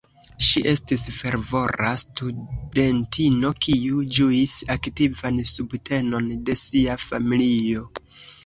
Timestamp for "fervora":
1.17-1.89